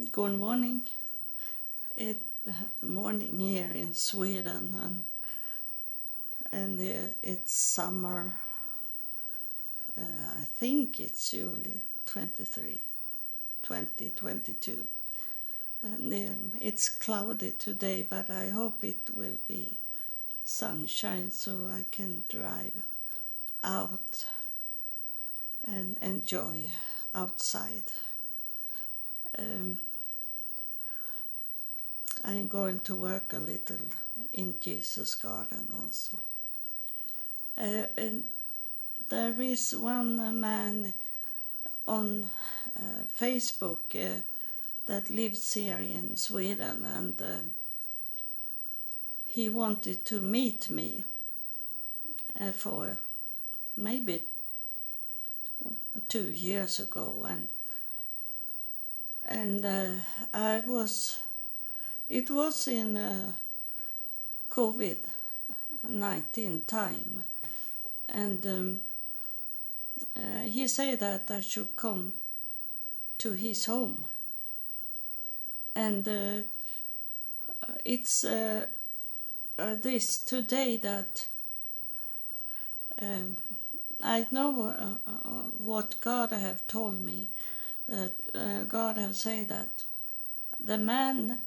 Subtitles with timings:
[0.00, 0.82] good morning.
[1.96, 2.22] It
[2.82, 5.04] morning here in Sweden, and
[6.50, 6.80] and
[7.22, 8.32] it's summer.
[9.96, 12.80] Uh, I think it's July 23,
[13.62, 14.86] 2022.
[15.82, 19.78] And um, it's cloudy today, but I hope it will be
[20.44, 22.82] sunshine so I can drive
[23.62, 24.26] out
[25.66, 26.70] and enjoy
[27.14, 27.92] outside.
[29.38, 29.78] Um,
[32.24, 33.86] I'm going to work a little
[34.32, 36.18] in Jesus Garden also.
[37.58, 37.86] Uh,
[39.08, 40.94] there is one man
[41.86, 42.30] on
[42.76, 42.80] uh,
[43.18, 44.20] Facebook uh,
[44.86, 47.40] that lives here in Sweden and uh,
[49.26, 51.04] he wanted to meet me
[52.40, 52.98] uh, for
[53.76, 54.22] maybe
[56.08, 57.48] two years ago and
[59.26, 59.90] and uh,
[60.34, 61.18] I was
[62.12, 63.32] it was in uh,
[64.50, 64.98] COVID
[65.88, 67.24] 19 time.
[68.08, 68.80] And um,
[70.16, 72.12] uh, he said that I should come
[73.18, 74.04] to his home.
[75.74, 76.42] And uh,
[77.84, 78.66] it's uh,
[79.58, 81.26] uh, this today that
[83.00, 83.38] um,
[84.02, 85.20] I know uh, uh,
[85.64, 87.28] what God have told me
[87.88, 89.84] that uh, God have said that
[90.60, 91.40] the man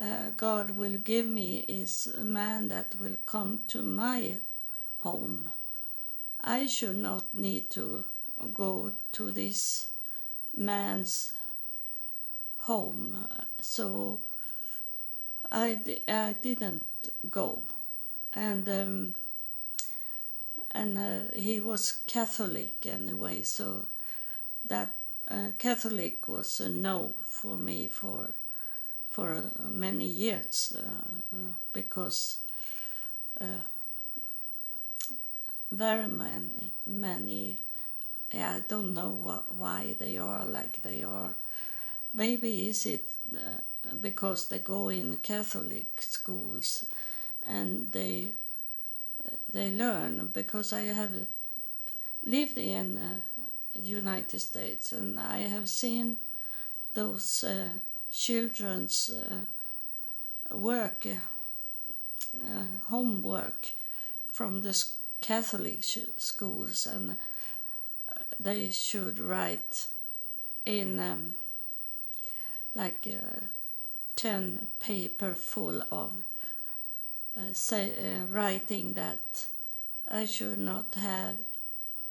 [0.00, 4.38] uh, God will give me is a man that will come to my
[4.98, 5.50] home.
[6.42, 8.04] I should not need to
[8.52, 9.88] go to this
[10.56, 11.32] man's
[12.60, 13.26] home,
[13.60, 14.18] so
[15.50, 16.84] I, I didn't
[17.30, 17.62] go,
[18.34, 19.14] and um,
[20.72, 23.86] and uh, he was Catholic anyway, so
[24.66, 24.90] that
[25.30, 28.30] uh, Catholic was a no for me for
[29.16, 32.38] for uh, many years uh, uh, because
[33.40, 33.44] uh,
[35.70, 37.58] very many many
[38.32, 41.34] yeah, I don't know wh- why they are like they are.
[42.14, 43.08] Maybe is it
[44.00, 46.86] because they go in Catholic schools
[47.46, 48.32] and they
[49.52, 51.12] they learn because I have
[52.24, 53.20] lived in uh,
[53.74, 56.16] United States and I have seen
[56.94, 57.70] those uh,
[58.16, 63.72] children's uh, work uh, homework
[64.32, 64.84] from the
[65.20, 65.84] Catholic
[66.16, 69.86] schools and uh, they should write
[70.64, 71.34] in um,
[72.74, 73.40] like uh,
[74.16, 76.12] 10 paper full of
[77.36, 79.46] uh, say, uh, writing that
[80.10, 81.36] I should not have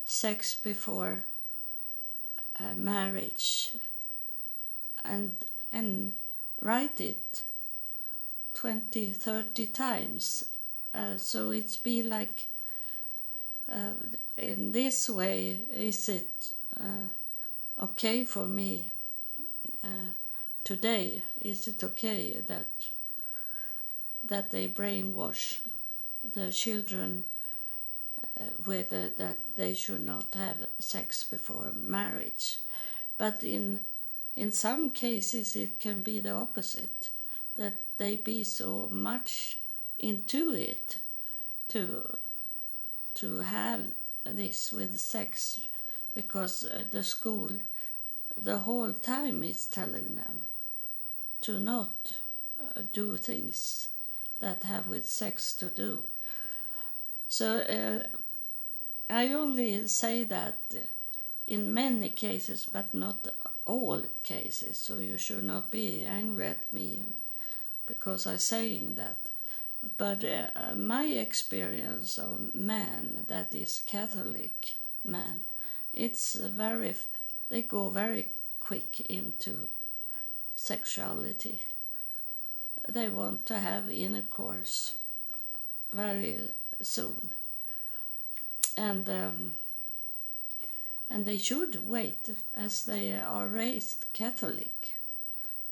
[0.05, 1.23] sex before
[2.59, 3.73] uh, marriage.
[5.03, 5.35] And
[5.71, 6.13] and
[6.61, 7.43] write it
[8.53, 10.45] 20 30 times
[10.93, 12.45] uh, so it's be like
[13.71, 13.93] uh,
[14.37, 18.85] in this way is it uh, okay for me
[20.63, 22.65] today is it okay that
[24.23, 25.59] that they brainwash
[26.33, 27.23] the children
[28.39, 32.59] uh, with uh, that they should not have sex before marriage.
[33.17, 33.81] But in
[34.35, 37.09] in some cases it can be the opposite,
[37.55, 39.59] that they be so much
[39.99, 40.99] into it
[41.69, 42.17] to
[43.13, 43.81] to have
[44.25, 45.61] this with sex
[46.13, 47.51] because uh, the school
[48.37, 50.43] the whole time is telling them
[51.39, 52.19] to not
[52.59, 53.87] uh, do things
[54.39, 56.01] that have with sex to do.
[57.29, 58.03] So uh,
[59.09, 60.57] I only say that
[61.47, 63.27] in many cases, but not
[63.65, 64.77] all cases.
[64.77, 67.03] So you should not be angry at me
[67.85, 69.17] because I'm saying that.
[69.97, 74.73] But uh, my experience of men that is Catholic
[75.03, 75.43] men,
[75.93, 76.95] it's very
[77.49, 78.29] they go very
[78.59, 79.69] quick into
[80.55, 81.59] sexuality
[82.87, 84.97] they want to have intercourse
[85.93, 86.37] very
[86.81, 87.29] soon.
[88.77, 89.55] And um,
[91.09, 94.97] and they should wait as they are raised Catholic,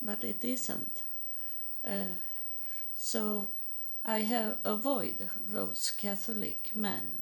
[0.01, 1.03] but it isn't.
[1.85, 2.15] Uh,
[2.95, 3.47] so
[4.05, 7.13] I have avoid those Catholic men.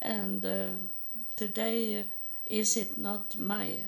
[0.00, 0.68] And uh,
[1.36, 2.06] today
[2.46, 3.78] is it not my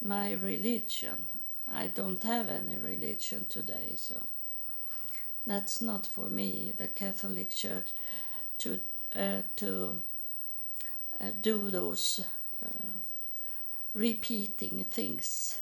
[0.00, 1.26] my religion
[1.72, 4.22] I don't have any religion today, so
[5.46, 7.90] that's not for me, the Catholic Church,
[8.58, 8.80] to
[9.14, 9.92] uh, to uh,
[11.40, 12.24] do those
[12.64, 12.92] uh,
[13.94, 15.60] repeating things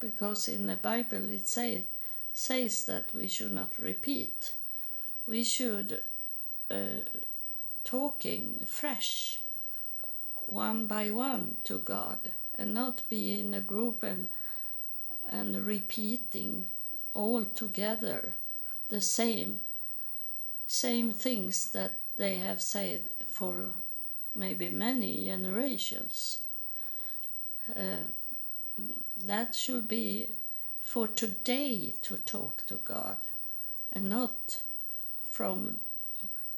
[0.00, 1.84] because in the Bible it say,
[2.32, 4.54] says that we should not repeat.
[5.26, 6.02] We should
[6.70, 7.04] uh,
[7.84, 9.40] talking fresh,
[10.46, 12.18] one by one to God,
[12.54, 14.28] and not be in a group and
[15.30, 16.66] and repeating
[17.14, 18.34] all together
[18.90, 19.60] the same
[20.66, 23.72] same things that they have said for
[24.34, 26.42] maybe many generations.
[27.74, 28.04] Uh,
[29.24, 30.28] that should be
[30.82, 33.18] for today to talk to God
[33.92, 34.60] and not
[35.30, 35.78] from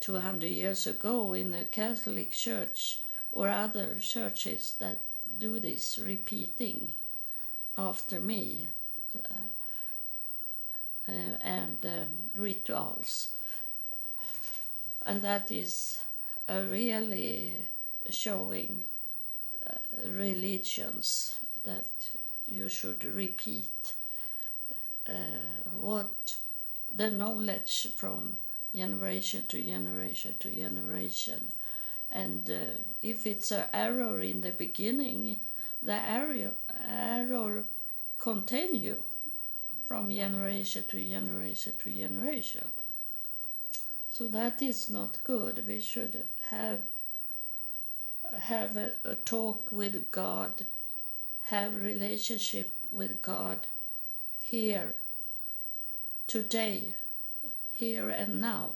[0.00, 3.00] 200 years ago in the Catholic Church
[3.32, 4.98] or other churches that
[5.38, 6.92] do this repeating
[7.76, 8.68] after me
[9.14, 9.18] uh,
[11.08, 13.34] uh, and um, rituals.
[15.04, 15.98] And that is
[16.48, 17.52] a really
[18.10, 18.84] showing
[19.68, 19.74] uh,
[20.10, 21.86] religions that
[22.46, 23.94] you should repeat
[25.08, 25.12] uh,
[25.78, 26.36] what
[26.94, 28.36] the knowledge from
[28.74, 31.52] generation to generation to generation.
[32.10, 35.38] And uh, if it's an error in the beginning,
[35.82, 36.52] the error,
[36.88, 37.64] error
[38.18, 38.98] continue
[39.84, 42.66] from generation to generation to generation.
[44.16, 45.62] So that is not good.
[45.66, 46.80] We should have
[48.38, 50.64] have a, a talk with God,
[51.52, 53.66] have relationship with God
[54.42, 54.94] here,
[56.26, 56.94] today,
[57.74, 58.70] here and now,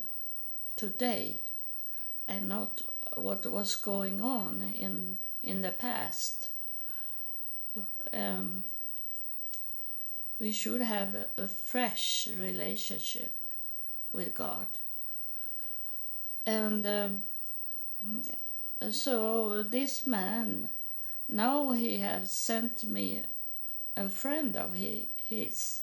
[0.76, 1.36] today,
[2.28, 2.82] and not
[3.14, 6.50] what was going on in in the past.
[8.12, 8.64] Um,
[10.38, 13.32] we should have a, a fresh relationship
[14.12, 14.66] with God.
[16.46, 17.22] And um,
[18.90, 20.68] so this man,
[21.28, 23.22] now he has sent me
[23.96, 25.82] a friend of he, his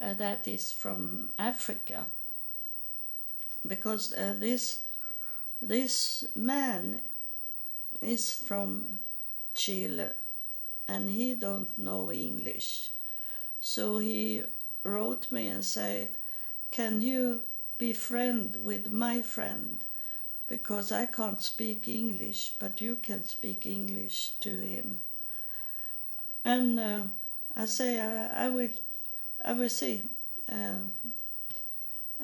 [0.00, 2.06] uh, that is from Africa,
[3.66, 4.80] because uh, this
[5.62, 7.00] this man
[8.02, 8.98] is from
[9.54, 10.08] Chile,
[10.86, 12.90] and he don't know English,
[13.60, 14.42] so he
[14.82, 16.10] wrote me and say,
[16.70, 17.40] "Can you
[17.78, 19.84] be friend with my friend?"
[20.46, 25.00] Because I can't speak English, but you can speak English to him.
[26.44, 27.02] And uh,
[27.56, 28.68] I say I, I will,
[29.42, 30.02] I will see,
[30.48, 30.78] uh,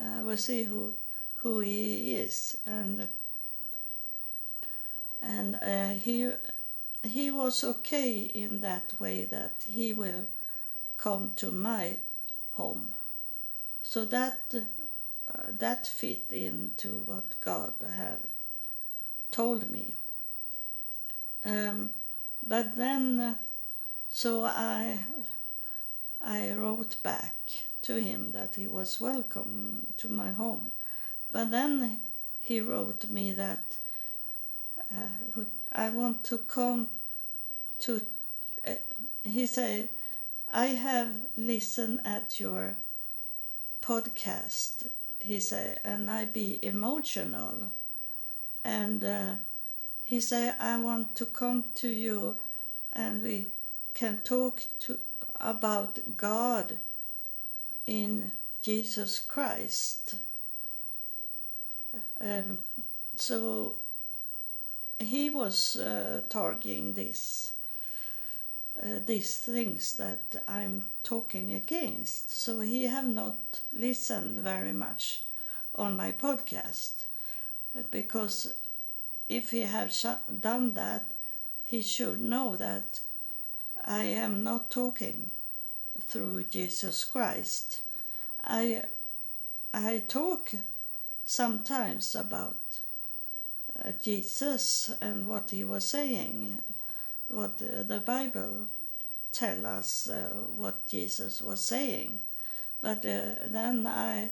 [0.00, 0.94] I will see who
[1.36, 3.08] who he is, and
[5.22, 6.30] and uh, he
[7.02, 10.26] he was okay in that way that he will
[10.98, 11.96] come to my
[12.52, 12.92] home.
[13.82, 14.54] So that
[15.32, 18.20] uh, that fit into what God have
[19.30, 19.94] told me.
[21.44, 21.90] Um,
[22.46, 23.34] but then, uh,
[24.10, 25.04] so I
[26.22, 27.36] I wrote back
[27.82, 30.72] to him that he was welcome to my home.
[31.32, 32.00] But then
[32.40, 33.76] he wrote me that
[34.92, 36.88] uh, I want to come
[37.80, 38.02] to.
[38.66, 38.74] Uh,
[39.24, 39.88] he said
[40.52, 42.76] I have listened at your
[43.80, 44.88] podcast,
[45.20, 47.70] he said, and I be emotional.
[48.64, 49.32] And uh,
[50.04, 52.36] he said, I want to come to you
[52.92, 53.48] and we
[53.94, 54.98] can talk to
[55.40, 56.76] about God
[57.86, 60.16] in Jesus Christ.
[62.20, 62.58] Um,
[63.16, 63.76] so
[64.98, 67.52] he was uh, targeting this
[68.82, 72.30] uh, these things that I'm talking against.
[72.30, 75.22] So he have not listened very much
[75.74, 77.04] on my podcast
[77.78, 78.54] uh, because
[79.28, 79.94] if he have
[80.40, 81.06] done that,
[81.64, 83.00] he should know that
[83.84, 85.30] I am not talking
[86.00, 87.82] through Jesus Christ.
[88.42, 88.84] I
[89.72, 90.52] I talk
[91.24, 92.56] sometimes about
[93.84, 96.58] uh, Jesus and what he was saying
[97.30, 98.66] what the Bible
[99.32, 102.20] tell us uh, what Jesus was saying,
[102.80, 104.30] but uh, then I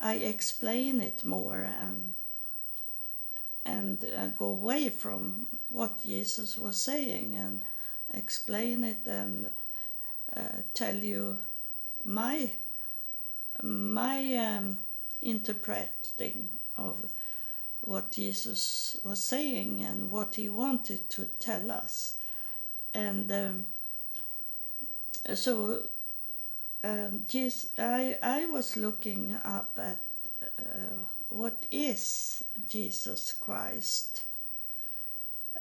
[0.00, 2.14] I explain it more and
[3.64, 7.64] and uh, go away from what Jesus was saying and
[8.14, 9.50] explain it and
[10.36, 11.38] uh, tell you
[12.04, 12.50] my
[13.62, 14.78] my um,
[15.22, 16.96] interpreting of
[17.86, 22.16] what Jesus was saying and what he wanted to tell us.
[22.92, 23.66] And um,
[25.34, 25.86] so
[26.82, 30.02] um, Jesus, I, I was looking up at
[30.42, 34.24] uh, what is Jesus Christ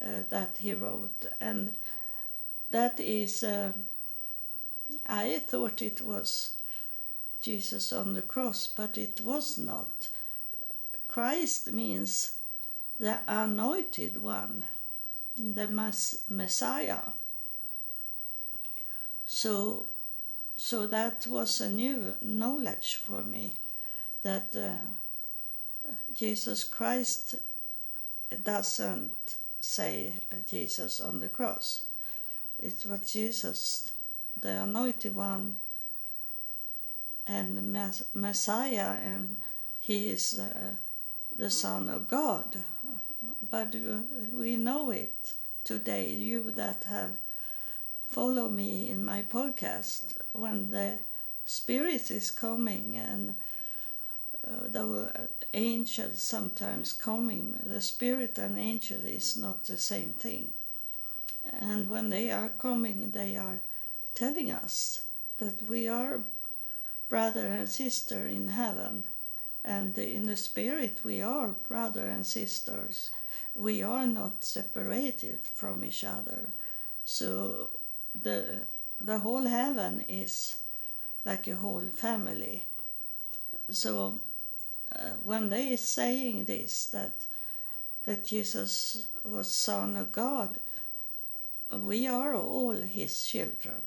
[0.01, 1.71] uh, that he wrote, and
[2.71, 3.71] that is uh,
[5.07, 6.51] I thought it was
[7.41, 10.09] Jesus on the cross, but it was not.
[11.15, 12.35] Christ means
[12.99, 14.65] the anointed one,
[15.37, 15.69] the
[16.29, 16.99] Messiah.
[19.25, 19.85] So,
[20.57, 23.53] so that was a new knowledge for me
[24.23, 27.35] that uh, Jesus Christ
[28.43, 31.85] doesn't say Jesus on the cross.
[32.59, 33.89] It was Jesus,
[34.37, 35.55] the anointed one,
[37.25, 39.37] and the Messiah, and
[39.79, 40.73] he is uh,
[41.35, 42.57] the Son of God.
[43.49, 43.75] But
[44.33, 47.11] we know it today, you that have
[48.07, 50.99] followed me in my podcast, when the
[51.45, 53.35] Spirit is coming and
[54.47, 55.11] uh, the
[55.53, 60.51] angel sometimes coming, the Spirit and angel is not the same thing.
[61.59, 63.59] And when they are coming, they are
[64.13, 65.05] telling us
[65.37, 66.21] that we are
[67.09, 69.03] brother and sister in heaven
[69.65, 73.09] and in the spirit we are brother and sisters.
[73.55, 76.47] We are not separated from each other.
[77.03, 77.69] So
[78.13, 78.45] the
[79.01, 80.57] the whole heaven is
[81.25, 82.65] like a whole family.
[83.71, 84.19] So
[84.95, 87.25] uh, when they is saying this that
[88.03, 90.59] that Jesus was son of God
[91.71, 93.81] we are all his children.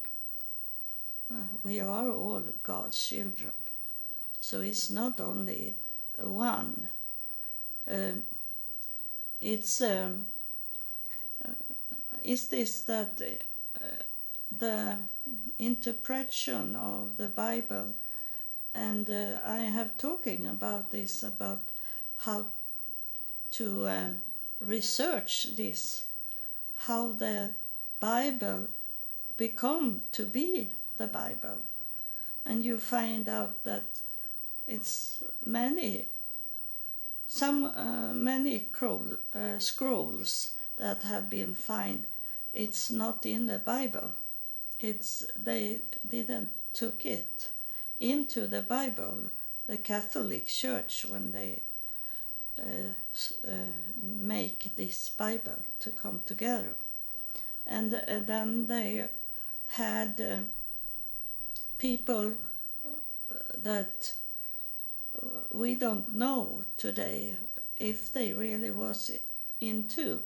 [1.33, 3.53] Uh, we are all God's children
[4.49, 5.75] so it's not only
[6.17, 6.89] one.
[7.87, 8.23] Um,
[9.43, 10.27] it's um,
[11.45, 11.51] uh,
[12.25, 13.21] is this that
[13.77, 13.81] uh,
[14.59, 14.97] the
[15.59, 17.93] interpretation of the Bible,
[18.75, 21.61] and uh, I have talking about this about
[22.17, 22.47] how
[23.51, 24.09] to uh,
[24.61, 26.07] research this,
[26.89, 27.51] how the
[28.01, 28.69] Bible
[29.37, 31.59] become to be the Bible,
[32.47, 33.85] and you find out that
[34.69, 36.07] it's many
[37.27, 42.05] some uh, many scroll, uh, scrolls that have been found
[42.53, 44.13] it's not in the bible.
[44.81, 47.51] It's they didn't took it
[48.01, 49.19] into the bible
[49.67, 51.61] the catholic church when they
[52.61, 52.93] uh,
[53.47, 53.51] uh
[54.03, 56.75] make this bible to come together.
[57.67, 59.09] And uh, then they
[59.67, 60.37] had uh,
[61.79, 62.33] people
[63.57, 64.15] that
[65.53, 67.37] we don't know today
[67.77, 69.11] if they really was
[69.61, 70.23] into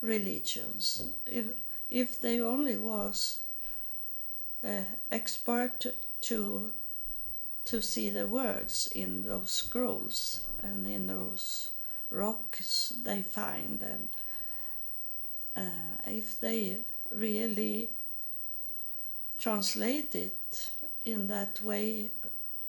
[0.00, 1.10] religions.
[1.26, 1.46] If
[1.90, 3.38] if they only was
[4.62, 5.86] uh, expert
[6.20, 6.72] to
[7.64, 11.70] to see the words in those scrolls and in those
[12.10, 14.08] rocks they find and
[15.54, 16.78] uh, if they
[17.12, 17.90] really
[19.38, 20.70] translate it
[21.04, 22.10] in that way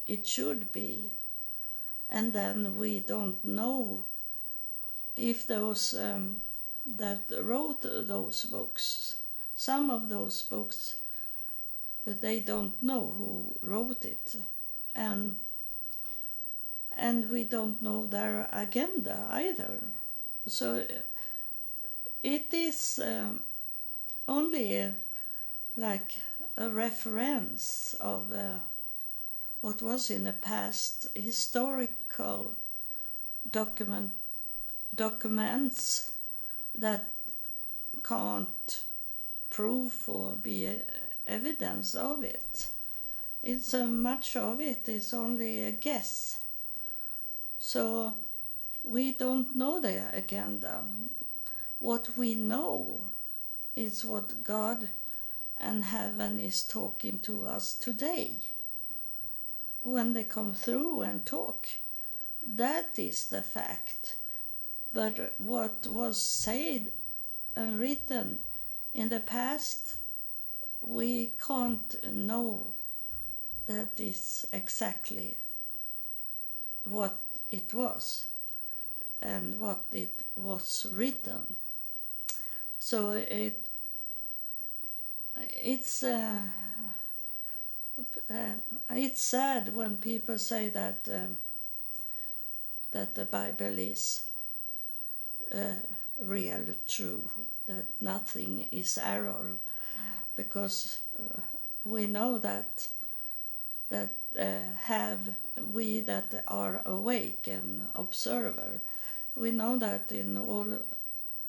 [0.06, 1.12] it should be
[2.10, 4.04] and then we don't know
[5.16, 6.38] if those um,
[6.86, 9.16] that wrote those books,
[9.56, 10.96] some of those books,
[12.06, 14.36] they don't know who wrote it,
[14.96, 15.38] and
[16.98, 19.84] and we don't know their agenda either.
[20.48, 20.84] So
[22.24, 23.42] it is um,
[24.28, 24.94] only
[25.78, 26.16] like
[26.58, 28.32] a reference of.
[28.32, 28.60] Uh,
[29.62, 32.54] what was in the past historical
[33.52, 34.12] document
[34.96, 36.12] documents
[36.74, 37.08] that
[38.04, 38.84] can't
[39.50, 40.70] prove or be
[41.28, 42.70] evidence of it.
[43.44, 46.42] It's uh, much of it is only a guess.
[47.60, 48.16] So
[48.84, 50.82] we don't know the agenda.
[51.80, 53.02] What we know
[53.76, 54.90] is what God
[55.60, 58.38] and heaven is talking to us today
[59.84, 61.68] when they come through and talk.
[62.44, 64.16] That is the fact.
[64.94, 66.92] But what was said
[67.56, 68.40] and written
[68.94, 69.96] in the past,
[70.82, 72.68] we can't know
[73.68, 75.38] that is exactly
[76.86, 77.18] what
[77.52, 78.26] it was
[79.22, 81.56] and what it was written.
[82.80, 83.60] So it
[85.62, 86.40] it's uh,
[88.30, 88.54] uh,
[88.92, 91.38] it's sad when people say that um,
[92.92, 94.26] that the Bible is
[95.54, 95.74] uh,
[96.22, 97.30] real, true,
[97.68, 99.52] that nothing is error,
[100.36, 101.42] because uh,
[101.86, 102.90] we know that
[103.90, 105.20] that uh, have
[105.74, 108.82] we that are awake and observer,
[109.36, 110.68] we know that in all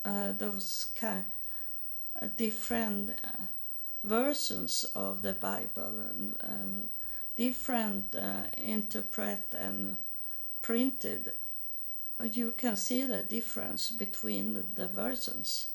[0.04, 1.24] uh, those kind
[2.20, 3.10] uh, different
[4.02, 6.88] versions of the Bible and um,
[7.36, 9.96] different uh, interpret and
[10.62, 11.32] printed,
[12.22, 15.68] you can see the difference between the, versions.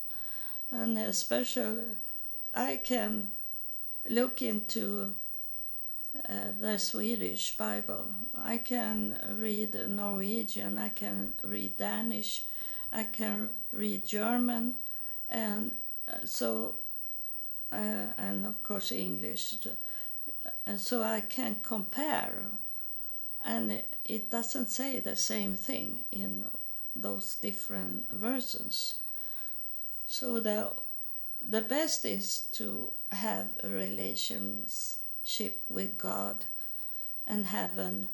[0.72, 1.84] And especially,
[2.54, 3.30] I can
[4.10, 5.14] look into
[6.30, 8.12] uh, the Swedish Bible.
[8.38, 12.46] I can read Norwegian, I can read Danish,
[12.94, 14.76] I can read German,
[15.30, 15.72] and
[16.08, 16.76] uh, so,
[17.76, 19.56] uh, and of course English.
[20.66, 22.34] And so I can compare,
[23.44, 26.46] and it doesn't say the same thing in
[26.96, 28.96] those different versions.
[30.08, 30.72] So the
[31.48, 36.46] the best is to have a relationship with God
[37.28, 38.08] and heaven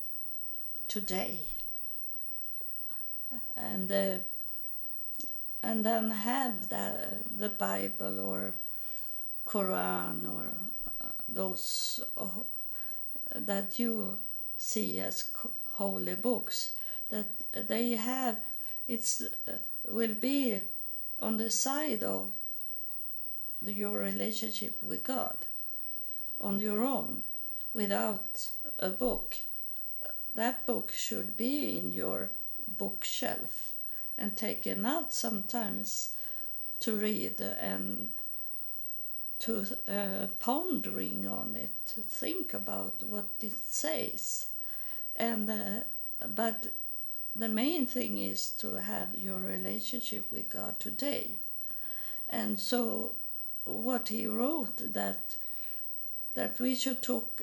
[0.88, 1.40] today.
[3.56, 4.18] And uh,
[5.64, 8.54] and then have the the Bible or
[9.52, 10.54] Quran or
[11.02, 12.26] uh, those uh,
[13.36, 14.18] that you
[14.58, 15.30] see as
[15.72, 16.76] holy books
[17.10, 17.28] that
[17.68, 18.38] they have
[18.88, 19.52] it's uh,
[19.90, 20.62] will be
[21.20, 22.32] on the side of
[23.66, 25.38] your relationship with God
[26.40, 27.24] on your own
[27.74, 29.36] without a book.
[30.34, 32.30] That book should be in your
[32.78, 33.74] bookshelf
[34.18, 36.16] and taken out sometimes
[36.80, 38.10] to read and
[39.42, 44.48] to uh, pondering on it, to think about what it says.
[45.16, 45.84] And uh,
[46.28, 46.68] but
[47.36, 51.32] the main thing is to have your relationship with God today.
[52.30, 53.16] And so
[53.66, 55.36] what he wrote that
[56.36, 57.42] that we should talk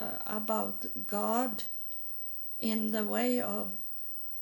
[0.00, 1.64] uh, about God
[2.60, 3.72] in the way of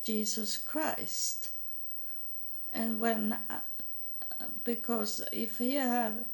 [0.03, 1.51] Jesus Christ.
[2.73, 3.61] And when uh,
[4.65, 6.25] because if he have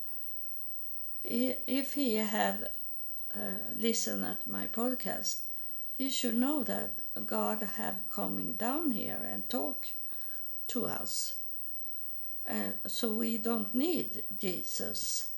[1.29, 2.69] if he have
[3.35, 3.39] uh,
[3.77, 5.41] listened at my podcast,
[5.99, 6.93] he should know that
[7.27, 9.87] God have coming down here and talk
[10.69, 11.39] to us.
[12.49, 15.33] Uh, so we don't need Jesus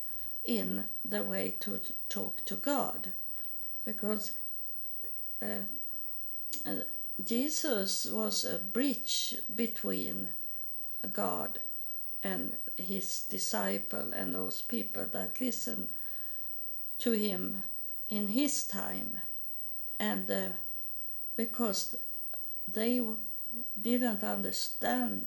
[0.44, 3.12] in the way to talk to God
[3.84, 4.32] because
[5.40, 5.64] uh,
[6.66, 6.70] uh,
[7.24, 10.28] Jesus was a bridge between
[11.12, 11.58] God
[12.22, 15.88] and his disciple and those people that listened
[16.98, 17.62] to him
[18.10, 19.18] in his time
[19.98, 20.48] and uh,
[21.36, 21.96] because
[22.66, 23.00] they
[23.80, 25.26] didn't understand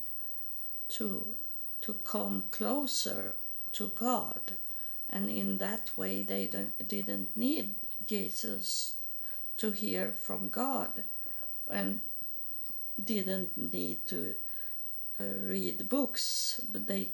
[0.89, 1.35] to
[1.81, 3.33] to come closer
[3.71, 4.39] to God.
[5.09, 6.47] And in that way, they
[6.87, 7.73] didn't need
[8.05, 8.95] Jesus
[9.57, 11.03] to hear from God
[11.69, 12.01] and
[13.03, 14.35] didn't need to
[15.43, 16.61] read books.
[16.71, 17.09] But they,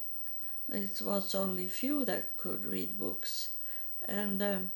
[0.70, 3.50] it was only few that could read books.
[4.08, 4.72] And um,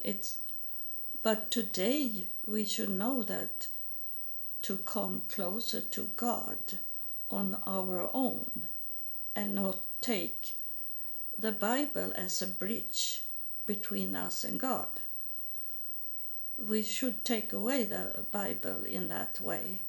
[0.00, 0.38] it's,
[1.22, 3.66] but today we should know that
[4.62, 6.78] to come closer to God
[7.30, 8.66] on our own
[9.34, 10.52] and not take
[11.38, 13.22] the Bible as a bridge
[13.66, 15.00] between us and God.
[16.68, 19.80] We should take away the Bible in that way.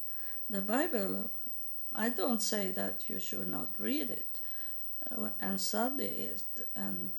[0.50, 1.30] The Bible,
[1.94, 4.40] I don't say that you should not read it
[5.10, 6.42] uh, and study it
[6.74, 7.12] and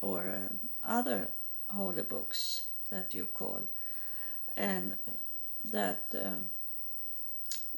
[0.00, 0.48] or uh,
[0.84, 1.28] other
[1.68, 3.60] holy books that you call,
[4.56, 4.92] and
[5.70, 6.40] that uh,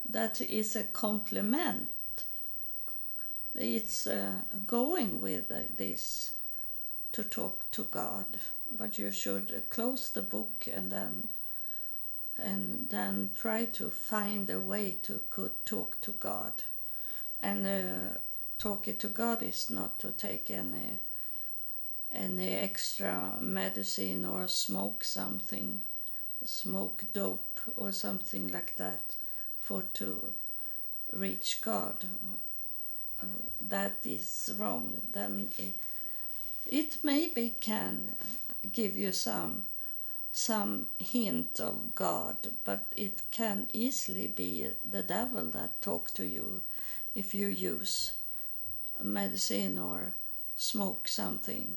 [0.09, 1.89] that is a complement
[3.55, 4.33] it's uh,
[4.67, 6.33] going with uh, this
[7.13, 8.27] to talk to God,
[8.77, 11.29] but you should close the book and then
[12.39, 16.53] and then try to find a way to could talk to God.
[17.43, 18.19] And uh,
[18.59, 20.99] talking to God is not to take any
[22.11, 25.83] any extra medicine or smoke something,
[26.45, 29.15] smoke dope or something like that
[29.61, 30.33] for to
[31.13, 32.05] reach God
[33.21, 33.27] uh,
[33.69, 35.75] that is wrong, then it,
[36.67, 38.15] it maybe can
[38.73, 39.65] give you some
[40.39, 46.63] some hint of God, but it can easily be the devil that talk to you
[47.13, 48.13] if you use
[49.03, 50.13] medicine or
[50.57, 51.77] smoke something.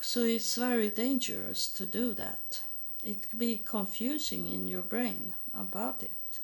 [0.00, 2.62] So it's very dangerous to do that.
[3.04, 6.38] It can be confusing in your brain about it.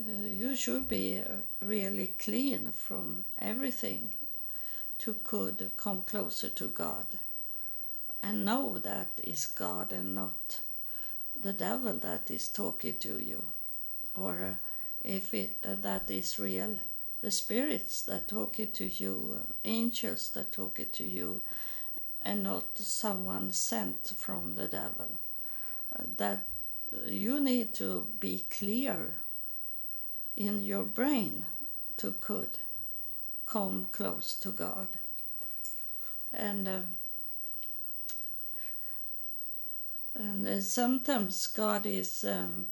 [0.00, 1.22] Uh, you should be
[1.60, 4.12] really clean from everything
[5.00, 7.06] to could come closer to God
[8.22, 10.60] and know that is God and not
[11.40, 13.42] the devil that is talking to you
[14.14, 14.54] or uh,
[15.00, 16.78] if it, uh, that is real
[17.22, 21.40] the spirits that talk it to you, uh, angels that talk it to you,
[22.20, 25.08] and not someone sent from the devil.
[25.94, 26.42] Uh, that
[27.06, 29.12] you need to be clear
[30.36, 31.44] in your brain
[31.96, 32.58] to could
[33.46, 34.88] come close to God.
[36.32, 36.80] And uh,
[40.14, 42.66] and uh, sometimes God is um,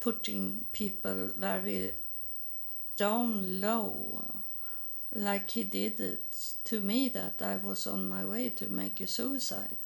[0.00, 1.92] putting people very
[2.96, 4.24] down low,
[5.14, 9.06] like He did it to me that I was on my way to make a
[9.06, 9.76] suicide,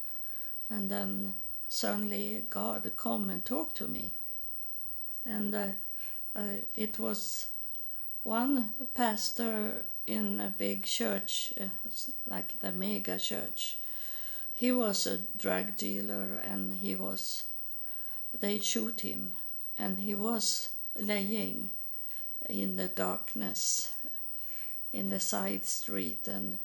[0.70, 1.34] and then
[1.68, 4.12] suddenly God come and talk to me,
[5.24, 5.66] and uh,
[6.34, 7.48] uh, it was
[8.22, 11.64] one pastor in a big church, uh,
[12.26, 13.78] like the mega church.
[14.64, 17.44] He was a drug dealer and he was,
[18.32, 19.34] they shoot him.
[19.78, 21.68] And he was laying
[22.48, 23.92] in the darkness
[24.90, 26.26] in the side street.
[26.26, 26.60] And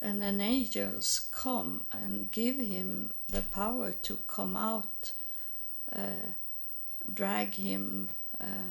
[0.00, 5.10] and then angels come and give him the power to come out
[5.92, 6.26] uh,
[7.12, 8.08] drag him
[8.40, 8.70] uh,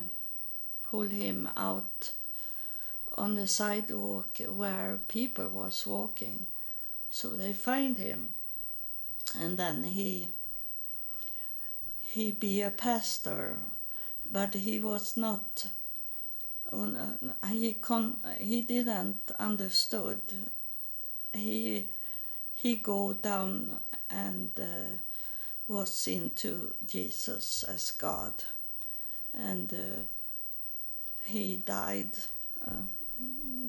[0.82, 2.12] pull him out
[3.18, 6.46] on the sidewalk where people was walking
[7.14, 8.30] so they find him.
[9.38, 10.30] And then he
[12.00, 13.58] he be a pastor
[14.30, 15.66] but he was not
[17.48, 20.22] he con he didn't understood.
[21.32, 21.88] He
[22.56, 23.78] he go down
[24.10, 24.98] and uh,
[25.68, 28.34] was into jesus as god.
[29.32, 30.02] And uh,
[31.26, 32.10] he died
[32.66, 32.86] uh,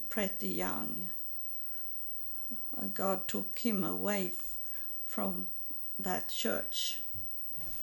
[0.09, 1.09] pretty young.
[2.93, 4.31] God took him away
[5.05, 5.47] from
[5.97, 6.99] that church,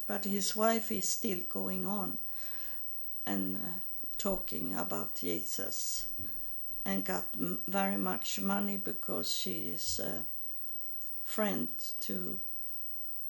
[0.07, 2.19] but his wife is still going on
[3.27, 3.69] and uh,
[4.19, 6.07] talking about Jesus
[6.85, 7.25] and got
[7.67, 10.25] very much money because she is a
[11.25, 11.69] friend
[12.01, 12.39] to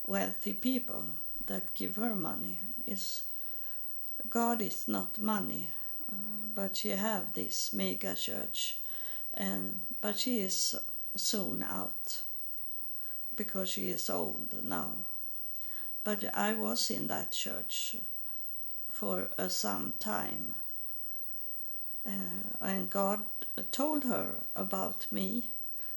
[0.07, 1.07] wealthy people
[1.47, 2.61] that give her money.
[2.87, 3.23] Is
[4.29, 5.71] God is not money,
[6.11, 6.17] uh,
[6.55, 8.79] but she have this mega church,
[9.35, 10.75] and but she is
[11.17, 12.23] soon out
[13.37, 14.93] because she is old now.
[16.05, 17.97] But I was in that church
[18.91, 20.55] for uh, some time,
[22.07, 22.11] uh,
[22.61, 23.21] and God
[23.71, 25.51] told her about me,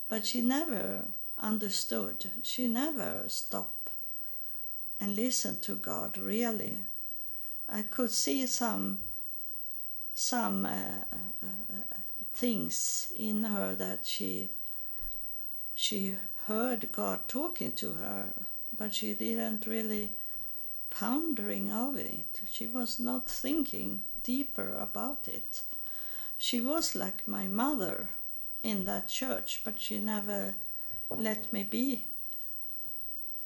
[0.08, 1.06] but she never
[1.40, 2.32] understood.
[2.44, 3.90] She never stopped
[5.00, 6.78] and listened to God really
[7.68, 9.00] I could see some
[10.14, 11.98] some uh, uh, uh,
[12.34, 14.50] things in her that she
[15.76, 16.16] she
[16.48, 18.30] heard God talking to her,
[18.78, 20.12] but she didn't really
[20.90, 22.42] pondering of it.
[22.50, 25.62] She was not thinking deeper about it.
[26.38, 28.10] She was like my mother
[28.64, 30.56] in that church, but she never
[31.10, 32.06] let me be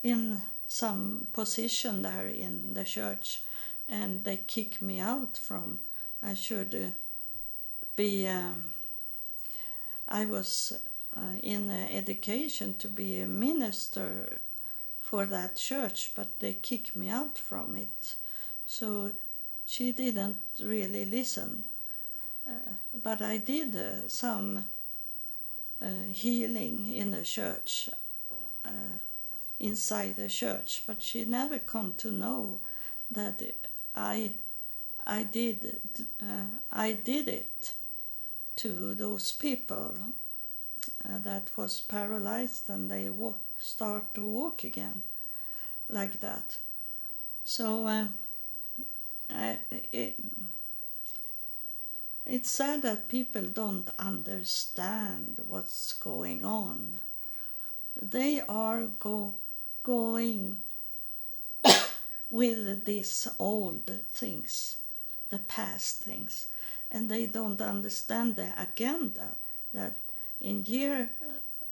[0.02, 3.42] in some position there in the church
[3.88, 5.80] and they kick me out from.
[6.22, 6.94] I should
[7.96, 8.28] be.
[8.28, 8.74] Um,
[10.08, 10.80] I was
[11.42, 14.40] in uh, education to be a minister
[15.02, 18.16] for that church, but they kicked me out from it.
[18.68, 19.12] So
[19.66, 21.64] she didn't really listen.
[22.48, 22.72] Uh,
[23.04, 24.66] but I did uh, some
[25.82, 27.90] uh, healing in the church,
[29.60, 32.60] inside the church, but she never come to know
[33.12, 33.42] that
[33.96, 34.32] I,
[35.06, 35.80] I did,
[36.22, 37.74] uh, I did it
[38.58, 39.98] to those people
[41.08, 45.04] uh, that was paralyzed and they wa- start to walk again,
[45.90, 46.60] like that.
[47.44, 48.06] So uh,
[49.30, 49.60] I,
[49.92, 50.16] it,
[52.26, 56.96] it's sad that people don't understand what's going on.
[58.02, 59.34] They are go,
[59.84, 60.58] going
[62.30, 64.78] with these old things,
[65.30, 66.48] the past things,
[66.92, 69.36] and they don't understand the agenda
[69.74, 69.98] that
[70.42, 71.10] in year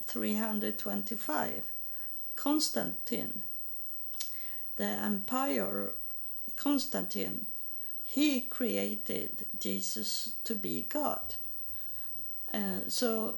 [0.04, 1.64] 325,
[2.36, 3.42] Constantine,
[4.76, 5.92] the empire
[6.56, 7.46] Constantine,
[8.04, 11.34] he created Jesus to be God.
[12.52, 13.36] Uh, so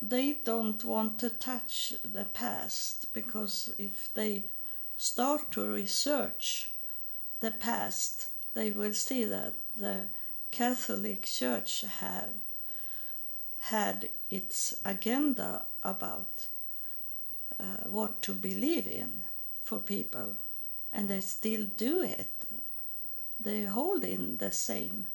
[0.00, 4.44] they don't want to touch the past because if they
[4.96, 6.70] start to research
[7.40, 10.02] the past, they will see that the
[10.50, 12.28] Catholic Church have
[13.70, 16.46] had its agenda about
[17.60, 19.22] uh, what to believe in
[19.62, 20.34] for people,
[20.92, 22.30] and they still do it.
[23.40, 25.06] They hold in the same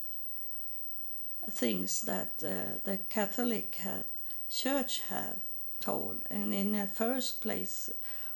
[1.50, 4.04] things that uh, the Catholic ha-
[4.50, 5.36] Church have
[5.80, 7.90] told, and in the first place,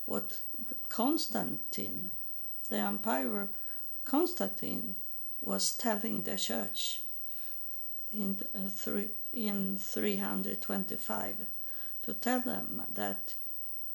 [0.04, 0.40] what
[0.88, 2.10] Constantine,
[2.68, 3.48] the Emperor
[4.04, 4.94] Constantine,
[5.40, 7.00] was telling the Church
[8.12, 11.36] in uh, three, in 325
[12.02, 13.34] to tell them that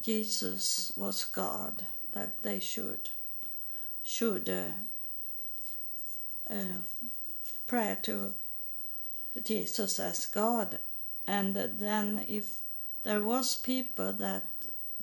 [0.02, 3.10] Jesus was God, that they should
[4.04, 4.70] should uh,
[6.50, 6.80] uh,
[7.68, 8.34] pray to
[9.44, 10.80] Jesus as God,
[11.28, 12.60] and then if
[13.04, 14.44] there was people that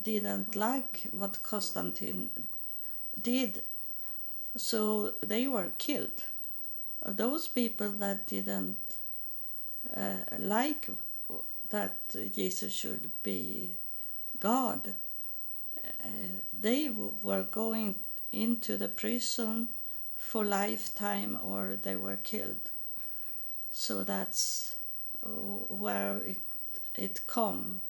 [0.00, 2.30] didn't like what Constantine
[3.20, 3.62] did,
[4.56, 6.24] so they were killed.
[7.06, 8.78] Those people that didn't
[9.96, 10.88] uh, like
[11.70, 11.98] that
[12.34, 13.72] Jesus should be
[14.40, 14.94] God,
[15.84, 16.06] uh,
[16.52, 16.90] they
[17.22, 17.94] were going
[18.32, 19.68] into the prison
[20.18, 22.70] for lifetime or they were killed.
[23.70, 24.76] So that's
[25.22, 26.40] where it,
[26.94, 27.82] it come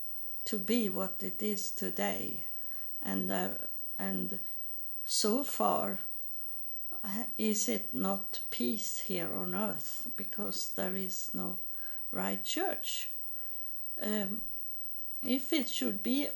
[0.45, 2.41] to be what it is today.
[3.01, 3.49] And, uh,
[3.99, 4.39] and
[5.05, 5.99] so far,
[7.37, 11.57] is it not peace here on earth because there is no
[12.15, 13.09] right church?
[14.01, 14.41] Um,
[15.23, 16.27] if it should be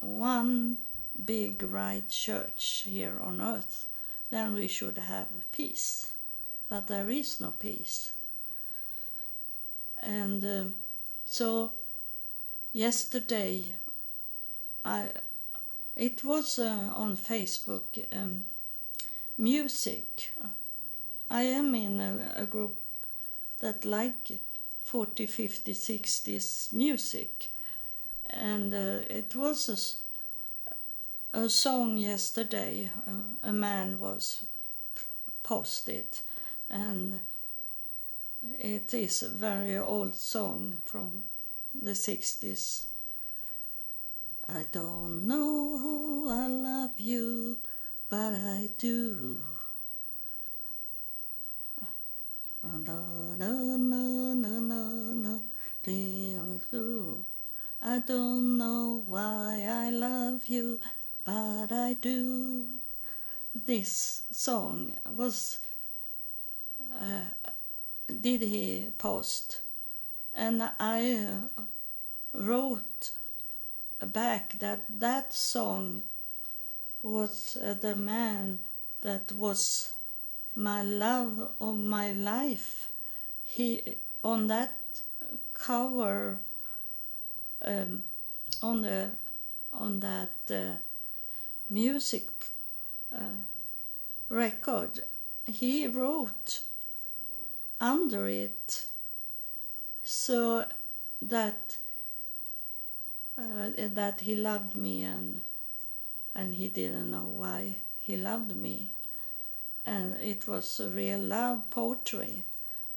[0.00, 0.78] one
[1.24, 3.86] big right church here on earth,
[4.30, 6.12] then we should have peace.
[6.68, 8.12] But there is no peace.
[10.02, 10.74] And um,
[11.26, 11.72] so
[12.72, 13.74] yesterday,
[14.84, 15.08] I
[15.96, 18.44] it was uh, on Facebook um,
[19.36, 20.30] music.
[21.30, 22.76] I am in a, a group
[23.60, 24.38] that like
[24.84, 27.48] 40, 50, 60s music.
[28.28, 30.02] And uh, it was
[31.34, 32.90] a, a song yesterday.
[33.06, 34.44] Uh, a man was
[35.42, 36.06] posted,
[36.68, 37.20] and
[38.58, 41.22] it is a very old song from
[41.74, 42.84] the 60s.
[44.48, 47.58] I don't know how I love you,
[48.08, 49.38] but I do.
[51.78, 51.88] No, no, no, no, no, no,
[57.82, 60.78] I don't know why I love you,
[61.24, 62.66] but I do.
[63.54, 65.58] This song was
[67.00, 67.24] uh,
[68.20, 69.62] did he post,
[70.34, 71.62] and I uh,
[72.34, 73.10] wrote
[74.00, 76.02] back that that song
[77.02, 78.58] was uh, the man
[79.00, 79.92] that was
[80.60, 82.88] my love of my life.
[83.44, 84.74] He on that
[85.54, 86.38] cover
[87.64, 88.02] um,
[88.62, 89.08] on the
[89.72, 90.76] on that uh,
[91.70, 92.28] music
[93.14, 93.38] uh,
[94.28, 95.00] record,
[95.46, 96.60] he wrote
[97.80, 98.84] under it
[100.04, 100.66] so
[101.22, 101.78] that
[103.38, 105.40] uh, that he loved me and
[106.34, 108.90] and he didn't know why he loved me
[109.86, 112.44] and it was a real love poetry.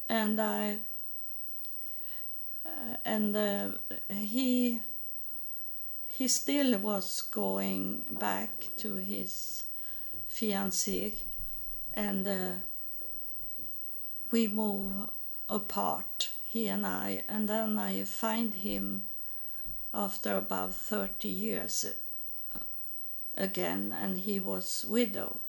[0.10, 0.80] And i
[2.66, 3.68] uh, and uh,
[4.10, 4.80] he
[6.08, 9.66] he still was going back to his
[10.30, 11.14] fiancée
[11.94, 12.52] and uh,
[14.32, 15.10] we move
[15.50, 17.24] apart he and i.
[17.28, 19.06] And then i find him
[19.94, 21.86] after about 30 years
[22.56, 22.60] uh,
[23.36, 25.40] again and he was widow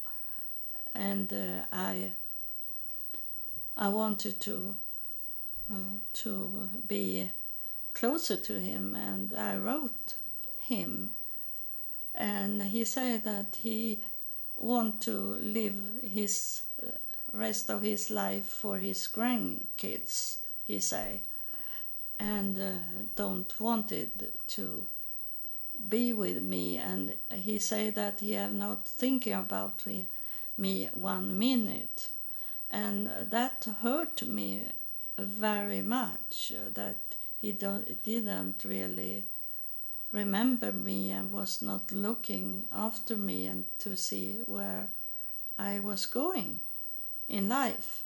[0.94, 2.12] and uh, i
[3.76, 4.74] i wanted to
[5.72, 7.30] uh, to be
[7.92, 10.14] closer to him and i wrote
[10.64, 11.10] him.
[12.14, 14.00] And he said that he
[14.56, 16.90] want to live his uh,
[17.32, 21.20] rest of his life for his grandkids he say.
[22.18, 22.72] And uh,
[23.16, 24.86] don't wanted to
[25.88, 26.76] be with me.
[26.76, 30.06] And he say that he have not thinking about me
[30.56, 32.08] one minute.
[32.70, 34.62] And that hurt me
[35.16, 36.96] very much that
[37.40, 39.24] he didn't really
[40.10, 44.88] remember me and was not looking after me and to see where
[45.58, 46.60] I was going
[47.28, 48.02] in life.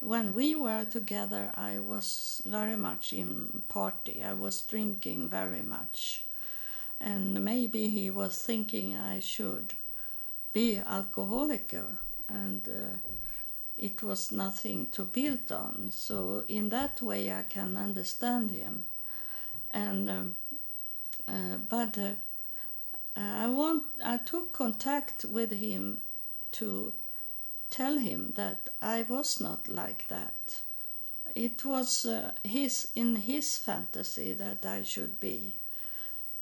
[0.00, 4.22] When we were together, I was very much in party.
[4.22, 6.24] I was drinking very much,
[7.00, 9.74] and maybe he was thinking I should
[10.58, 11.74] be alcoholic,
[12.28, 12.96] and uh,
[13.76, 15.90] it was nothing to build on.
[15.90, 18.84] So in that way, I can understand him,
[19.70, 20.34] and um,
[21.28, 22.14] uh, but uh,
[23.16, 23.82] I want
[24.14, 25.98] I took contact with him
[26.52, 26.92] to
[27.70, 30.62] tell him that I was not like that.
[31.34, 35.54] it was uh, his in his fantasy that I should be,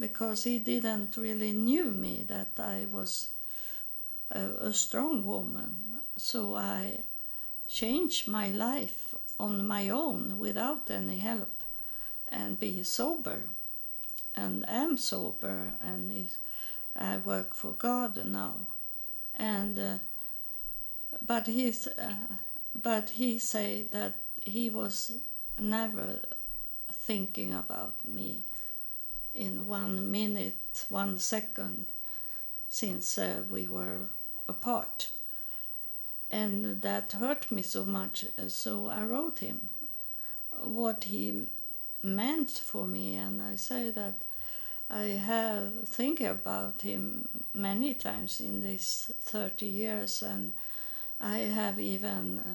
[0.01, 3.29] because he didn't really knew me that I was
[4.31, 5.75] a, a strong woman.
[6.17, 7.01] So I
[7.69, 11.63] changed my life on my own without any help,
[12.29, 13.41] and be sober,
[14.35, 16.39] and am sober, and is,
[16.95, 18.57] I work for God now,
[19.35, 19.79] and.
[19.79, 19.99] Uh,
[21.25, 22.15] but he's uh,
[22.75, 25.13] but he say that he was
[25.59, 26.21] never
[26.93, 28.43] thinking about me
[29.35, 31.87] in one minute, one second
[32.69, 34.01] since uh, we were
[34.49, 35.11] apart.
[36.31, 39.69] And that hurt me so much, so I wrote him
[40.63, 41.47] what he
[42.03, 44.15] meant for me, and I say that
[44.89, 50.53] I have think about him many times in these 30 years, and
[51.21, 52.51] I have even uh,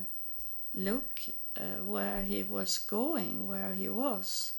[0.74, 4.54] looked uh, where he was going, where he was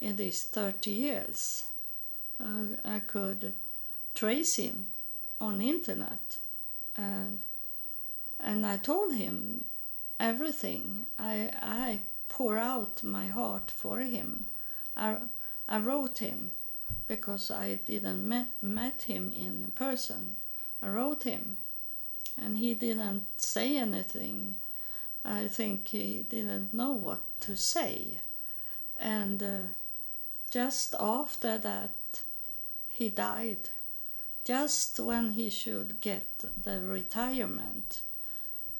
[0.00, 1.64] in these 30 years.
[2.42, 3.54] Uh, I could
[4.14, 4.88] trace him
[5.40, 6.38] on internet
[6.96, 7.40] and
[8.40, 9.64] and I told him
[10.20, 11.06] everything.
[11.18, 14.46] I I pour out my heart for him.
[14.96, 15.16] I
[15.68, 16.52] I wrote him
[17.06, 20.36] because I didn't met, met him in person.
[20.82, 21.58] I wrote him
[22.40, 24.56] and he didn't say anything.
[25.24, 28.18] I think he didn't know what to say.
[28.98, 29.58] And uh,
[30.50, 31.94] just after that,
[32.90, 33.70] he died.
[34.44, 38.00] Just when he should get the retirement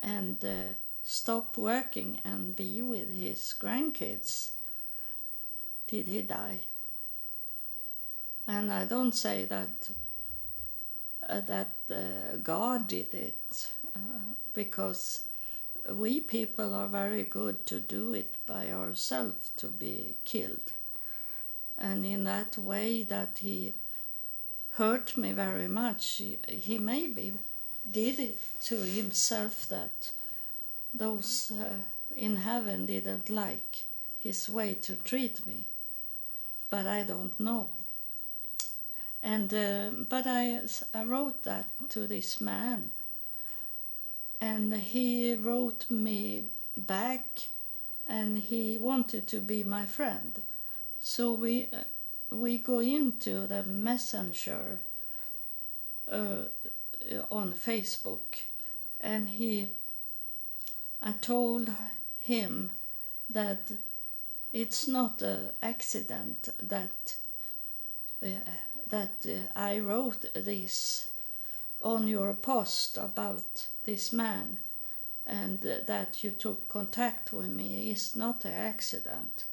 [0.00, 4.50] and uh, stop working and be with his grandkids,
[5.86, 6.60] did he die.
[8.46, 9.88] And I don't say that
[11.26, 15.24] uh, that uh, God did it uh, because
[15.88, 20.72] we people are very good to do it by ourselves to be killed.
[21.78, 23.74] And in that way that he
[24.74, 27.32] hurt me very much, he, maybe
[27.90, 30.10] did it to himself that
[30.92, 31.74] those uh,
[32.16, 33.84] in heaven didn't like
[34.22, 35.64] his way to treat me.
[36.70, 37.68] But I don't know.
[39.22, 40.60] And uh, but I,
[40.92, 42.90] I wrote that to this man,
[44.40, 46.44] and he wrote me
[46.76, 47.48] back,
[48.06, 50.42] and he wanted to be my friend.
[51.00, 51.84] So we uh,
[52.30, 54.78] we go into the messenger
[56.10, 56.44] uh,
[57.30, 58.42] on Facebook,
[59.00, 59.68] and he.
[61.02, 61.70] I told
[62.18, 62.70] him
[63.28, 63.72] that
[64.52, 67.16] it's not an accident that
[68.22, 68.28] uh,
[68.88, 71.10] that uh, I wrote this
[71.82, 74.58] on your post about this man
[75.26, 79.44] and that you took contact with me is not an accident.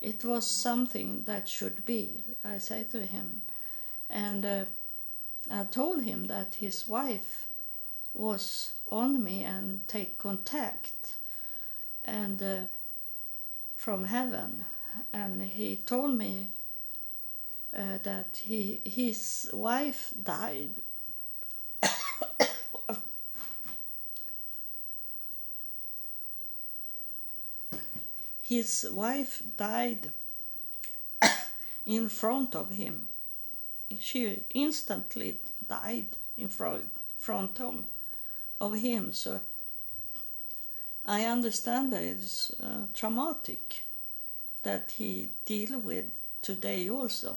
[0.00, 3.42] It was something that should be, I say to him.
[4.08, 4.64] And uh,
[5.50, 7.46] I told him that his wife
[8.14, 11.16] was on me and take contact
[12.04, 12.60] and uh,
[13.76, 14.64] from heaven
[15.12, 16.48] and he told me
[17.76, 20.70] uh, that he his wife died
[28.48, 30.10] his wife died
[31.86, 33.08] in front of him
[34.00, 37.60] she instantly died in front
[38.60, 39.40] of him so
[41.06, 43.82] i understand that it's uh, traumatic
[44.62, 46.06] that he deal with
[46.42, 47.36] today also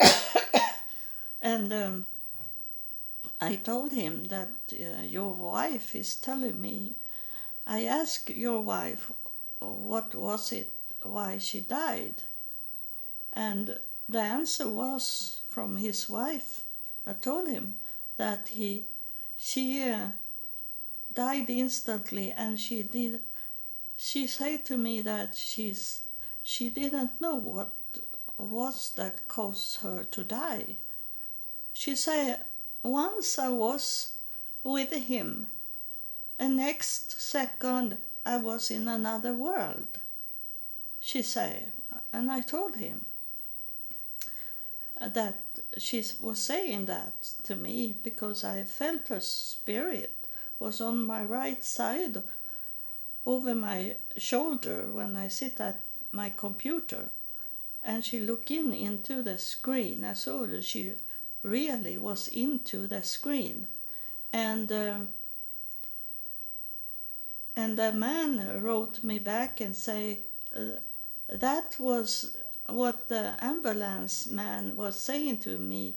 [1.42, 2.06] and um,
[3.40, 6.94] I told him that uh, your wife is telling me.
[7.66, 9.12] I asked your wife
[9.60, 10.70] what was it,
[11.02, 12.22] why she died,
[13.32, 16.62] and the answer was from his wife.
[17.06, 17.74] I told him
[18.16, 18.84] that he,
[19.36, 20.08] she uh,
[21.14, 23.20] died instantly, and she did.
[23.96, 26.02] She said to me that she's
[26.42, 27.72] she didn't know what
[28.38, 30.76] was that caused her to die.
[31.72, 32.44] She said,
[32.82, 34.14] Once I was
[34.62, 35.48] with him,
[36.38, 37.98] and next second
[38.28, 40.00] I was in another world.
[41.00, 41.72] She said,
[42.12, 43.06] and I told him
[45.00, 45.40] that
[45.78, 50.14] she was saying that to me because I felt her spirit
[50.58, 52.22] was on my right side
[53.24, 55.80] over my shoulder when I sit at
[56.12, 57.08] my computer
[57.82, 60.04] and she looked in into the screen.
[60.04, 60.92] I saw that she
[61.42, 63.68] really was into the screen,
[64.34, 65.08] and um,
[67.58, 70.20] and the man wrote me back and say
[70.56, 70.78] uh,
[71.28, 72.36] that was
[72.66, 75.94] what the ambulance man was saying to me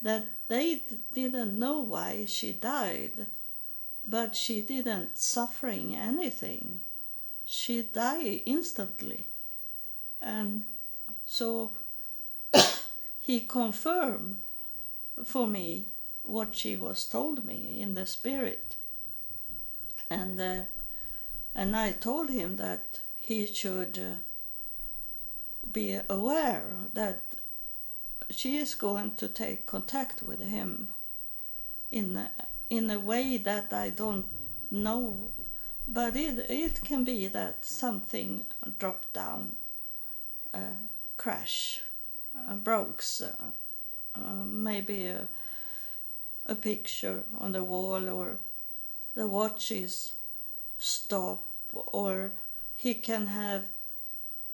[0.00, 0.82] that they
[1.12, 3.26] didn't know why she died
[4.06, 6.80] but she didn't suffering anything.
[7.46, 9.24] She died instantly.
[10.20, 10.64] And
[11.26, 11.72] so
[13.20, 14.36] he confirmed
[15.24, 15.86] for me
[16.22, 18.76] what she was told me in the spirit.
[20.10, 20.60] And uh,
[21.54, 24.14] and I told him that he should uh,
[25.72, 27.22] be aware that
[28.30, 30.88] she is going to take contact with him
[31.92, 32.30] in a,
[32.70, 34.26] in a way that I don't
[34.70, 35.32] know.
[35.86, 38.44] But it it can be that something
[38.78, 39.56] dropped down
[40.54, 40.76] uh,
[41.16, 41.82] crash
[42.36, 45.28] uh, breaks uh, maybe a,
[46.46, 48.38] a picture on the wall or
[49.14, 50.12] the watch is
[50.84, 52.32] stop or
[52.76, 53.64] he can have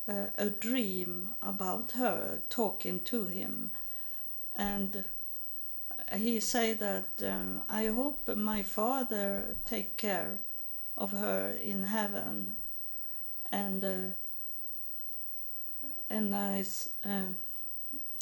[0.09, 3.72] uh, a dream about her talking to him.
[4.57, 5.05] And
[6.16, 10.39] he say that um, i hope my father take care
[10.97, 12.57] of her in heaven.
[13.51, 14.14] And uh,
[16.09, 16.64] and i
[17.05, 17.33] uh,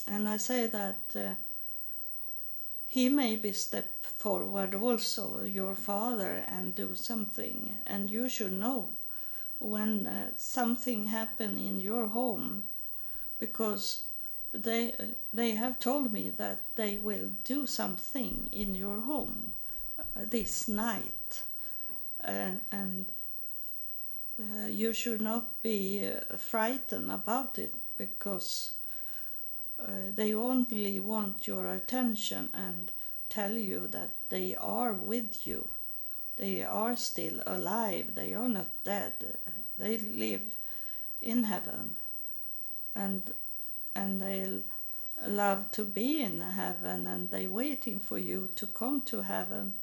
[0.06, 1.34] and i say that uh,
[2.88, 7.76] he maybe step forward also your father and do something.
[7.86, 8.88] And you should know
[9.58, 12.64] when uh, something happen in your home
[13.38, 14.04] because
[14.52, 14.94] they
[15.32, 19.52] they have told me that they will do something in your home
[19.98, 21.42] uh, this night.
[22.20, 23.06] And, and
[24.40, 28.72] uh, you should not be uh, frightened about it because
[29.80, 32.90] uh, they only want your attention and
[33.28, 35.68] tell you that they are with you.
[36.36, 38.14] They are still alive.
[38.14, 39.38] They are not dead.
[39.76, 40.54] They live
[41.20, 41.96] in heaven,
[42.94, 43.32] and
[43.94, 44.62] and they
[45.26, 49.74] love to be in heaven, and they waiting for you to come to heaven.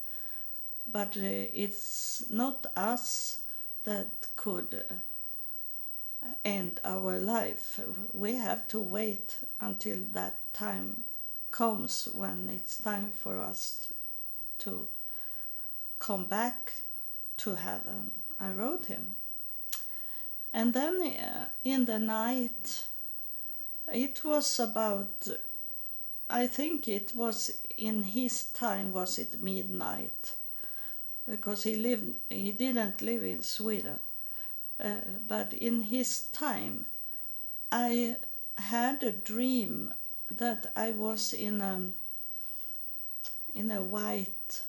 [0.91, 3.39] But uh, it's not us
[3.83, 4.83] that could.
[4.89, 4.93] Uh,
[6.43, 7.79] end our life.
[8.13, 11.03] We have to wait until that time
[11.51, 13.91] comes when it's time for us
[14.59, 14.87] to
[15.99, 16.73] come back
[17.37, 18.11] to heaven.
[18.39, 19.15] I wrote him.
[20.53, 22.85] And then uh, in the night,
[23.93, 25.27] it was about,
[26.29, 30.35] I think it was in his time, was it midnight?
[31.29, 33.99] Because he lived, he didn't live in Sweden
[34.79, 34.95] uh,
[35.27, 36.85] but in his time,
[37.71, 38.17] I
[38.57, 39.93] had a dream
[40.31, 41.91] that I was in a
[43.53, 44.63] in a white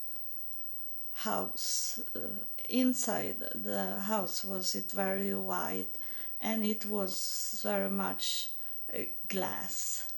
[1.14, 2.00] house.
[2.14, 2.20] Uh,
[2.68, 5.98] inside the house was it very white,
[6.40, 8.50] and it was very much
[8.92, 10.12] uh, glass.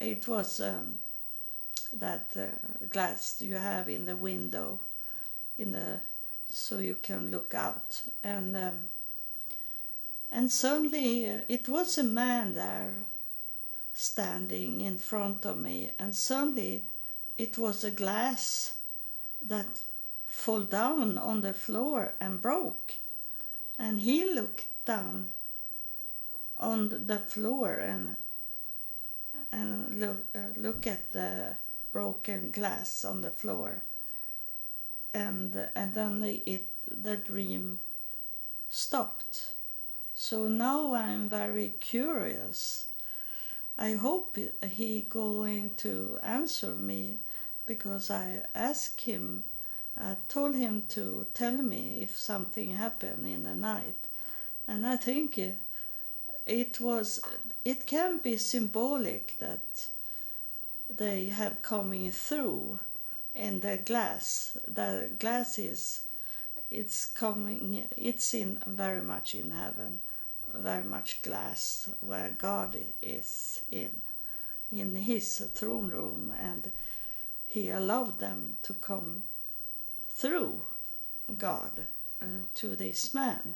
[0.00, 0.98] It was um,
[1.92, 4.78] that uh, glass you have in the window,
[5.58, 6.00] in the
[6.50, 8.02] so you can look out.
[8.22, 8.90] And um,
[10.32, 12.92] and suddenly uh, it was a man there
[13.94, 16.82] standing in front of me, and suddenly
[17.38, 18.74] it was a glass
[19.42, 19.80] that
[20.26, 22.94] fell down on the floor and broke.
[23.78, 25.30] And he looked down
[26.58, 28.16] on the floor and
[29.52, 31.56] and look uh, look at the
[31.92, 33.82] broken glass on the floor
[35.14, 37.78] and and then it the dream
[38.68, 39.52] stopped.
[40.14, 42.86] So now i'm very curious.
[43.78, 47.18] I hope he going to answer me
[47.66, 49.44] because i asked him
[49.96, 53.96] i told him to tell me if something happened in the night.
[54.68, 55.58] And i think it,
[56.46, 57.20] it was
[57.64, 59.86] it can be symbolic that
[60.88, 62.78] they have coming through
[63.34, 66.02] and the glass the glass is
[66.70, 70.00] it's coming it's in very much in heaven
[70.54, 73.90] very much glass where god is in
[74.72, 76.70] in his throne room and
[77.46, 79.22] he allowed them to come
[80.08, 80.60] through
[81.38, 81.72] god
[82.22, 83.54] uh, to this man.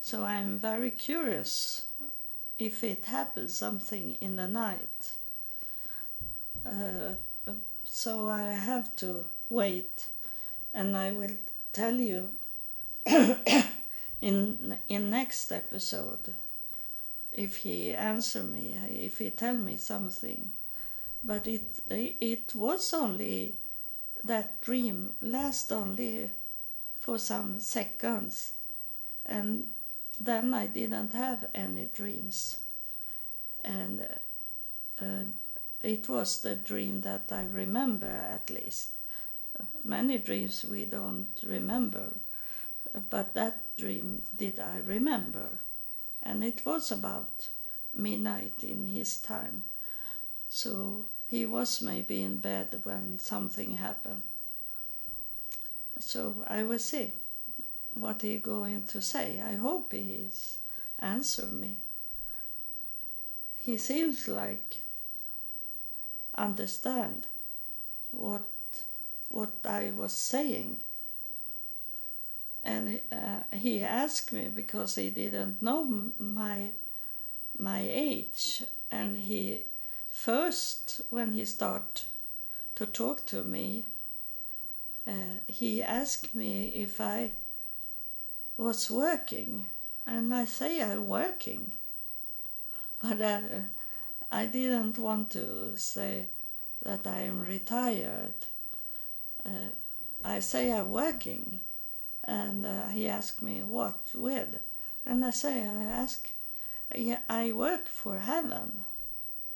[0.00, 1.86] So i'm very curious
[2.58, 5.12] if it happens something in the night.
[6.66, 7.14] Uh,
[7.90, 10.06] so I have to wait,
[10.74, 11.36] and I will
[11.72, 12.28] tell you
[14.20, 16.34] in in next episode
[17.32, 20.50] if he answer me, if he tell me something.
[21.24, 23.54] But it it was only
[24.22, 26.30] that dream last only
[27.00, 28.52] for some seconds,
[29.24, 29.66] and
[30.20, 32.58] then I didn't have any dreams.
[33.64, 34.06] And
[35.00, 35.24] uh,
[35.82, 38.90] it was the dream that I remember at least.
[39.84, 42.12] Many dreams we don't remember,
[43.10, 45.48] but that dream did I remember.
[46.22, 47.48] And it was about
[47.94, 49.64] midnight in his time.
[50.48, 54.22] So he was maybe in bed when something happened.
[56.00, 57.12] So I will see
[57.94, 59.40] what he going to say.
[59.40, 60.58] I hope he is
[61.00, 61.76] answer me.
[63.60, 64.80] He seems like
[66.38, 67.26] understand
[68.10, 68.44] what
[69.28, 70.78] what I was saying.
[72.64, 76.70] And uh, he asked me because he didn't know my
[77.58, 79.64] my age, and he
[80.10, 82.02] first when he started
[82.76, 83.84] to talk to me,
[85.06, 87.32] uh, he asked me if I
[88.56, 89.66] was working,
[90.06, 91.72] and I say I'm working,
[93.02, 93.60] but uh,
[94.30, 96.26] I didn't want to say
[96.82, 98.34] that I am retired.
[99.44, 99.70] Uh,
[100.24, 101.60] I say I'm working,
[102.24, 104.58] and uh, he asked me what with,
[105.06, 106.30] and I say I ask,
[106.94, 108.84] yeah, I work for heaven.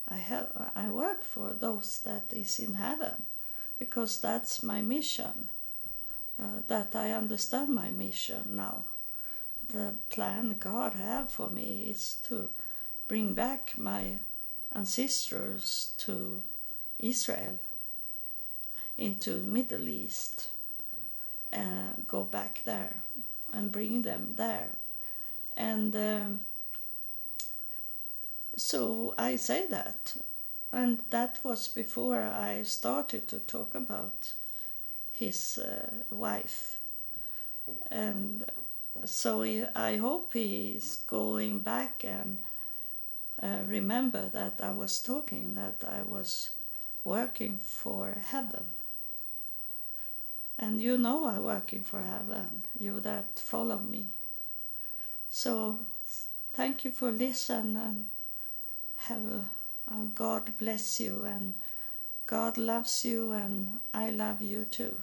[0.08, 3.22] I have I work for those that is in heaven,
[3.78, 5.48] because that's my mission.
[6.42, 8.84] Uh, that I understand my mission now.
[9.68, 12.48] The plan God have for me is to
[13.06, 14.18] bring back my
[14.74, 16.42] ancestors to
[16.98, 17.58] Israel,
[18.96, 20.48] into Middle East,
[21.52, 22.96] uh, go back there
[23.52, 24.70] and bring them there.
[25.56, 26.40] And um,
[28.56, 30.16] so I say that.
[30.72, 34.32] And that was before I started to talk about
[35.12, 36.78] his uh, wife.
[37.90, 38.44] And
[39.04, 39.42] so
[39.76, 42.38] I hope he's going back and
[43.42, 46.50] uh, remember that I was talking, that I was
[47.04, 48.64] working for heaven.
[50.58, 54.06] And you know I'm working for heaven, you that follow me.
[55.30, 55.78] So
[56.52, 58.06] thank you for listening and
[59.08, 61.54] have a, a God bless you and
[62.26, 64.94] God loves you and I love you too.